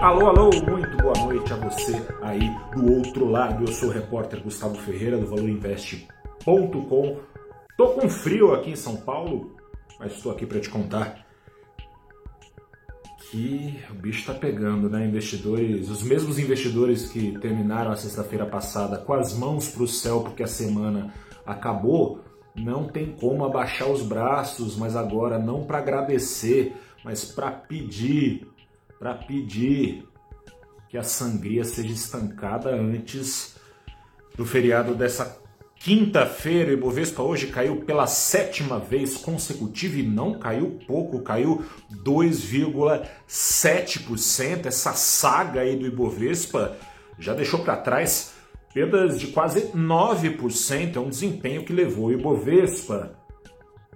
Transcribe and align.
Alô, 0.00 0.28
alô, 0.28 0.48
muito 0.48 0.96
boa 0.96 1.12
noite 1.26 1.52
a 1.52 1.56
você 1.56 1.92
aí 2.22 2.40
do 2.74 2.90
outro 2.90 3.26
lado. 3.26 3.64
Eu 3.64 3.68
sou 3.70 3.90
o 3.90 3.92
repórter 3.92 4.42
Gustavo 4.42 4.74
Ferreira 4.76 5.18
do 5.18 5.26
ValorInvest.com. 5.26 7.18
Tô 7.76 7.88
com 7.88 8.08
frio 8.08 8.54
aqui 8.54 8.70
em 8.70 8.76
São 8.76 8.96
Paulo, 8.96 9.54
mas 9.98 10.12
estou 10.12 10.32
aqui 10.32 10.46
para 10.46 10.58
te 10.58 10.70
contar 10.70 11.26
que 13.30 13.78
o 13.90 13.94
bicho 13.94 14.24
tá 14.24 14.32
pegando, 14.32 14.88
né? 14.88 15.06
Investidores, 15.06 15.90
os 15.90 16.02
mesmos 16.02 16.38
investidores 16.38 17.10
que 17.10 17.38
terminaram 17.38 17.92
a 17.92 17.96
sexta-feira 17.96 18.46
passada 18.46 18.96
com 18.96 19.12
as 19.12 19.36
mãos 19.36 19.68
para 19.68 19.82
o 19.82 19.88
céu 19.88 20.22
porque 20.22 20.42
a 20.42 20.48
semana 20.48 21.12
acabou, 21.44 22.24
não 22.56 22.88
tem 22.88 23.12
como 23.12 23.44
abaixar 23.44 23.90
os 23.90 24.00
braços, 24.00 24.78
mas 24.78 24.96
agora 24.96 25.38
não 25.38 25.64
para 25.64 25.76
agradecer, 25.76 26.74
mas 27.04 27.22
para 27.22 27.50
pedir, 27.50 28.48
para 29.00 29.14
pedir 29.14 30.06
que 30.90 30.98
a 30.98 31.02
sangria 31.02 31.64
seja 31.64 31.92
estancada 31.92 32.70
antes 32.70 33.56
do 34.36 34.44
feriado 34.44 34.94
dessa 34.94 35.40
quinta-feira. 35.76 36.70
O 36.70 36.74
Ibovespa 36.74 37.22
hoje 37.22 37.46
caiu 37.46 37.76
pela 37.78 38.06
sétima 38.06 38.78
vez 38.78 39.16
consecutiva 39.16 39.98
e 39.98 40.02
não 40.02 40.38
caiu 40.38 40.78
pouco, 40.86 41.22
caiu 41.22 41.64
2,7%. 42.04 44.66
Essa 44.66 44.92
saga 44.92 45.62
aí 45.62 45.76
do 45.76 45.86
Ibovespa 45.86 46.76
já 47.18 47.32
deixou 47.32 47.60
para 47.60 47.78
trás 47.78 48.34
Perdas 48.72 49.18
de 49.18 49.28
quase 49.28 49.72
9% 49.72 50.96
é 50.96 51.00
um 51.00 51.08
desempenho 51.08 51.64
que 51.64 51.72
levou 51.72 52.06
o 52.06 52.12
Ibovespa 52.12 53.18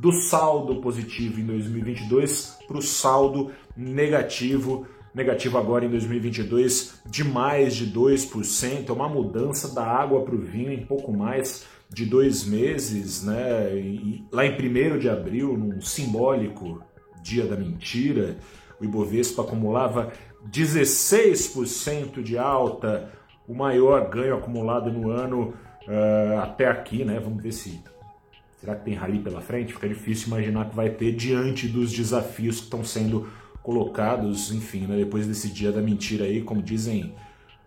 do 0.00 0.12
saldo 0.12 0.76
positivo 0.76 1.40
em 1.40 1.44
2022 1.44 2.58
para 2.66 2.78
o 2.78 2.82
saldo 2.82 3.50
negativo, 3.76 4.86
negativo 5.14 5.58
agora 5.58 5.84
em 5.84 5.90
2022 5.90 7.02
de 7.04 7.22
mais 7.22 7.76
de 7.76 7.92
2%. 7.92 8.88
É 8.88 8.92
uma 8.92 9.10
mudança 9.10 9.74
da 9.74 9.84
água 9.84 10.22
para 10.22 10.34
o 10.34 10.38
vinho 10.38 10.72
em 10.72 10.86
pouco 10.86 11.12
mais 11.12 11.66
de 11.90 12.06
dois 12.06 12.46
meses, 12.46 13.22
né? 13.22 13.76
E 13.76 14.24
lá 14.32 14.46
em 14.46 14.52
1 14.52 14.98
de 14.98 15.10
abril, 15.10 15.54
num 15.54 15.82
simbólico 15.82 16.82
dia 17.22 17.44
da 17.44 17.56
mentira, 17.56 18.38
o 18.80 18.84
Ibovespa 18.84 19.42
acumulava 19.42 20.10
16% 20.50 22.22
de 22.22 22.38
alta 22.38 23.12
o 23.46 23.54
maior 23.54 24.08
ganho 24.08 24.36
acumulado 24.36 24.90
no 24.90 25.10
ano 25.10 25.52
uh, 25.86 26.40
até 26.40 26.68
aqui, 26.68 27.04
né? 27.04 27.20
Vamos 27.20 27.42
ver 27.42 27.52
se. 27.52 27.82
Será 28.60 28.76
que 28.76 28.84
tem 28.84 28.94
rally 28.94 29.20
pela 29.20 29.40
frente? 29.40 29.72
Fica 29.72 29.88
difícil 29.88 30.28
imaginar 30.28 30.68
que 30.68 30.76
vai 30.76 30.90
ter 30.90 31.12
diante 31.12 31.66
dos 31.66 31.90
desafios 31.90 32.58
que 32.58 32.64
estão 32.64 32.84
sendo 32.84 33.26
colocados, 33.62 34.52
enfim, 34.52 34.86
né, 34.86 34.96
depois 34.96 35.26
desse 35.26 35.48
dia 35.48 35.72
da 35.72 35.80
mentira 35.80 36.24
aí, 36.24 36.42
como 36.42 36.62
dizem, 36.62 37.14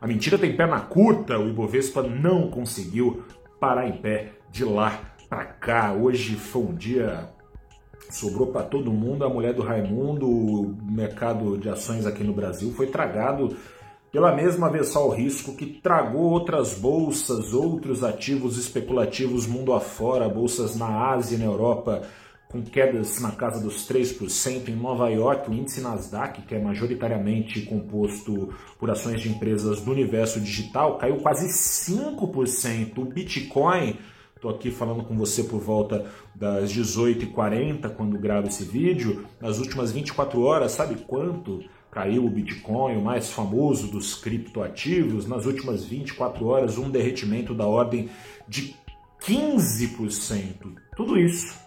a 0.00 0.06
mentira 0.06 0.38
tem 0.38 0.54
perna 0.54 0.80
curta, 0.80 1.38
o 1.38 1.48
Ibovespa 1.48 2.02
não 2.02 2.50
conseguiu 2.50 3.22
parar 3.58 3.88
em 3.88 3.92
pé 3.92 4.32
de 4.50 4.64
lá 4.64 5.00
para 5.28 5.44
cá. 5.44 5.92
Hoje 5.92 6.34
foi 6.34 6.62
um 6.62 6.74
dia 6.74 7.28
sobrou 8.10 8.48
para 8.48 8.62
todo 8.62 8.92
mundo, 8.92 9.24
a 9.24 9.28
mulher 9.28 9.54
do 9.54 9.62
Raimundo, 9.62 10.28
o 10.28 10.76
mercado 10.82 11.56
de 11.56 11.68
ações 11.68 12.04
aqui 12.04 12.22
no 12.22 12.34
Brasil 12.34 12.70
foi 12.72 12.86
tragado 12.86 13.56
pela 14.12 14.30
mesma 14.30 14.66
aversão 14.66 15.04
ao 15.04 15.08
risco 15.08 15.56
que 15.56 15.64
tragou 15.64 16.30
outras 16.30 16.74
bolsas, 16.74 17.54
outros 17.54 18.04
ativos 18.04 18.58
especulativos 18.58 19.46
mundo 19.46 19.72
afora, 19.72 20.28
bolsas 20.28 20.76
na 20.76 21.12
Ásia 21.12 21.36
e 21.36 21.38
na 21.38 21.46
Europa, 21.46 22.02
com 22.50 22.60
quedas 22.60 23.18
na 23.22 23.30
casa 23.30 23.58
dos 23.58 23.88
3%. 23.88 24.68
Em 24.68 24.76
Nova 24.76 25.08
York, 25.08 25.50
o 25.50 25.54
índice 25.54 25.80
Nasdaq, 25.80 26.42
que 26.42 26.54
é 26.54 26.60
majoritariamente 26.60 27.62
composto 27.62 28.50
por 28.78 28.90
ações 28.90 29.22
de 29.22 29.30
empresas 29.30 29.80
do 29.80 29.90
universo 29.90 30.38
digital, 30.38 30.98
caiu 30.98 31.16
quase 31.16 31.48
5%. 31.48 32.98
O 32.98 33.06
Bitcoin, 33.06 33.96
estou 34.36 34.50
aqui 34.50 34.70
falando 34.70 35.04
com 35.04 35.16
você 35.16 35.44
por 35.44 35.58
volta 35.58 36.04
das 36.34 36.70
18h40, 36.70 37.88
quando 37.96 38.18
gravo 38.18 38.48
esse 38.48 38.64
vídeo, 38.64 39.24
nas 39.40 39.58
últimas 39.58 39.90
24 39.90 40.42
horas, 40.42 40.72
sabe 40.72 40.96
quanto? 41.06 41.64
Caiu 41.92 42.24
o 42.24 42.30
Bitcoin, 42.30 42.96
o 42.96 43.02
mais 43.02 43.30
famoso 43.30 43.86
dos 43.86 44.14
criptoativos, 44.14 45.28
nas 45.28 45.44
últimas 45.44 45.84
24 45.84 46.46
horas, 46.46 46.78
um 46.78 46.88
derretimento 46.90 47.54
da 47.54 47.66
ordem 47.66 48.08
de 48.48 48.74
15%. 49.20 50.72
Tudo 50.96 51.18
isso 51.18 51.60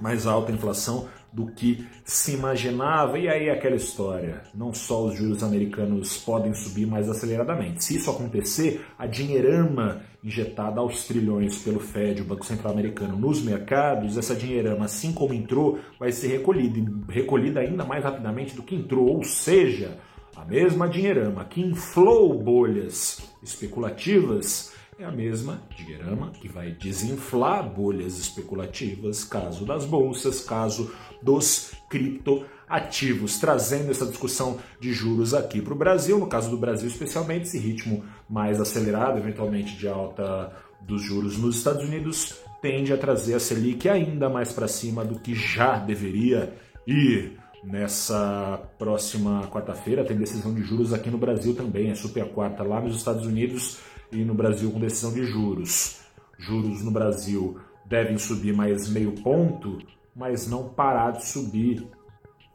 mais 0.00 0.26
alta 0.26 0.50
inflação 0.50 1.08
do 1.32 1.46
que 1.46 1.86
se 2.04 2.32
imaginava. 2.32 3.18
E 3.18 3.28
aí 3.28 3.50
aquela 3.50 3.76
história, 3.76 4.42
não 4.54 4.74
só 4.74 5.04
os 5.04 5.16
juros 5.16 5.42
americanos 5.42 6.16
podem 6.18 6.52
subir 6.54 6.86
mais 6.86 7.08
aceleradamente. 7.08 7.84
Se 7.84 7.96
isso 7.96 8.10
acontecer, 8.10 8.84
a 8.98 9.06
dinheirama 9.06 10.02
injetada 10.22 10.80
aos 10.80 11.06
trilhões 11.06 11.58
pelo 11.62 11.80
Fed, 11.80 12.20
o 12.20 12.24
Banco 12.24 12.44
Central 12.44 12.72
Americano, 12.72 13.16
nos 13.16 13.42
mercados, 13.42 14.18
essa 14.18 14.34
dinheirama, 14.34 14.84
assim 14.84 15.12
como 15.12 15.32
entrou, 15.32 15.78
vai 15.98 16.12
ser 16.12 16.28
recolhida, 16.28 16.78
recolhida 17.08 17.60
ainda 17.60 17.84
mais 17.84 18.04
rapidamente 18.04 18.54
do 18.54 18.62
que 18.62 18.74
entrou. 18.74 19.08
Ou 19.08 19.24
seja, 19.24 19.98
a 20.36 20.44
mesma 20.44 20.88
dinheirama 20.88 21.44
que 21.44 21.60
inflou 21.60 22.34
bolhas 22.34 23.29
especulativas 23.42 24.72
é 24.98 25.04
a 25.04 25.10
mesma 25.10 25.62
dinheirama 25.74 26.30
que 26.30 26.46
vai 26.46 26.72
desinflar 26.72 27.66
bolhas 27.68 28.18
especulativas, 28.18 29.24
caso 29.24 29.64
das 29.64 29.86
bolsas, 29.86 30.40
caso 30.42 30.92
dos 31.22 31.72
criptoativos, 31.88 33.38
trazendo 33.38 33.90
essa 33.90 34.04
discussão 34.04 34.58
de 34.78 34.92
juros 34.92 35.32
aqui 35.32 35.62
para 35.62 35.72
o 35.72 35.76
Brasil, 35.76 36.18
no 36.18 36.26
caso 36.26 36.50
do 36.50 36.58
Brasil 36.58 36.86
especialmente, 36.86 37.46
esse 37.46 37.58
ritmo 37.58 38.04
mais 38.28 38.60
acelerado, 38.60 39.18
eventualmente 39.18 39.74
de 39.76 39.88
alta 39.88 40.52
dos 40.82 41.02
juros 41.02 41.38
nos 41.38 41.56
Estados 41.56 41.84
Unidos, 41.84 42.36
tende 42.60 42.92
a 42.92 42.98
trazer 42.98 43.34
a 43.34 43.40
Selic 43.40 43.88
ainda 43.88 44.28
mais 44.28 44.52
para 44.52 44.68
cima 44.68 45.02
do 45.02 45.18
que 45.18 45.34
já 45.34 45.78
deveria 45.78 46.54
ir. 46.86 47.38
Nessa 47.62 48.58
próxima 48.78 49.46
quarta-feira 49.48 50.04
tem 50.04 50.16
decisão 50.16 50.54
de 50.54 50.62
juros 50.62 50.94
aqui 50.94 51.10
no 51.10 51.18
Brasil 51.18 51.54
também, 51.54 51.90
é 51.90 51.94
super 51.94 52.32
quarta 52.32 52.62
lá 52.62 52.80
nos 52.80 52.96
Estados 52.96 53.26
Unidos 53.26 53.78
e 54.10 54.24
no 54.24 54.34
Brasil 54.34 54.70
com 54.70 54.80
decisão 54.80 55.12
de 55.12 55.24
juros. 55.26 56.00
Juros 56.38 56.82
no 56.82 56.90
Brasil 56.90 57.58
devem 57.84 58.16
subir 58.16 58.54
mais 58.54 58.88
meio 58.88 59.12
ponto, 59.22 59.78
mas 60.16 60.48
não 60.48 60.70
parar 60.70 61.12
de 61.12 61.26
subir. 61.26 61.86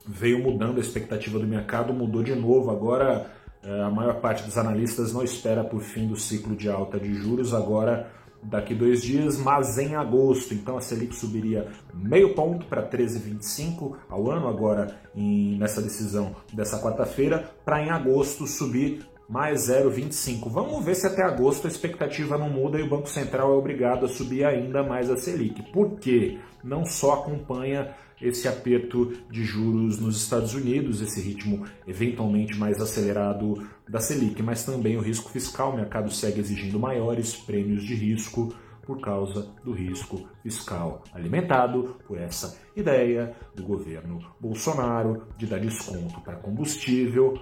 Veio 0.07 0.43
mudando 0.43 0.77
a 0.77 0.81
expectativa 0.81 1.37
do 1.37 1.47
mercado, 1.47 1.93
mudou 1.93 2.23
de 2.23 2.33
novo. 2.33 2.71
Agora 2.71 3.31
é, 3.63 3.81
a 3.81 3.89
maior 3.89 4.21
parte 4.21 4.43
dos 4.43 4.57
analistas 4.57 5.13
não 5.13 5.23
espera 5.23 5.63
por 5.63 5.81
fim 5.81 6.07
do 6.07 6.15
ciclo 6.15 6.55
de 6.55 6.69
alta 6.69 6.99
de 6.99 7.13
juros, 7.13 7.53
agora 7.53 8.11
daqui 8.45 8.73
dois 8.73 9.01
dias, 9.01 9.37
mas 9.37 9.77
em 9.77 9.95
agosto. 9.95 10.53
Então 10.53 10.77
a 10.77 10.81
Selic 10.81 11.15
subiria 11.15 11.67
meio 11.93 12.33
ponto 12.33 12.65
para 12.65 12.87
13,25 12.87 13.95
ao 14.09 14.29
ano, 14.31 14.47
agora 14.47 14.95
em, 15.15 15.57
nessa 15.57 15.81
decisão 15.81 16.35
dessa 16.53 16.79
quarta-feira, 16.79 17.49
para 17.63 17.81
em 17.81 17.89
agosto 17.89 18.47
subir 18.47 19.05
mais 19.27 19.69
0,25. 19.69 20.49
Vamos 20.49 20.83
ver 20.85 20.95
se 20.95 21.07
até 21.07 21.23
agosto 21.23 21.65
a 21.65 21.69
expectativa 21.69 22.37
não 22.37 22.49
muda 22.49 22.79
e 22.79 22.83
o 22.83 22.89
Banco 22.89 23.09
Central 23.09 23.53
é 23.53 23.57
obrigado 23.57 24.05
a 24.05 24.09
subir 24.09 24.45
ainda 24.45 24.83
mais 24.83 25.09
a 25.09 25.17
Selic. 25.17 25.63
Por 25.71 25.97
quê? 25.99 26.37
Não 26.63 26.85
só 26.85 27.15
acompanha 27.15 27.93
esse 28.21 28.47
aperto 28.47 29.13
de 29.29 29.43
juros 29.43 29.99
nos 29.99 30.17
Estados 30.17 30.53
Unidos, 30.53 31.01
esse 31.01 31.21
ritmo 31.21 31.65
eventualmente 31.87 32.57
mais 32.57 32.79
acelerado 32.81 33.67
da 33.87 33.99
Selic, 33.99 34.41
mas 34.41 34.63
também 34.63 34.97
o 34.97 35.01
risco 35.01 35.29
fiscal. 35.29 35.71
O 35.71 35.75
mercado 35.75 36.11
segue 36.11 36.39
exigindo 36.39 36.79
maiores 36.79 37.35
prêmios 37.35 37.83
de 37.83 37.95
risco 37.95 38.53
por 38.85 39.01
causa 39.01 39.51
do 39.63 39.71
risco 39.71 40.27
fiscal 40.43 41.03
alimentado 41.11 41.95
por 42.07 42.19
essa 42.19 42.59
ideia 42.75 43.35
do 43.55 43.63
governo 43.63 44.19
Bolsonaro 44.39 45.23
de 45.37 45.47
dar 45.47 45.59
desconto 45.59 46.21
para 46.21 46.35
combustível 46.35 47.33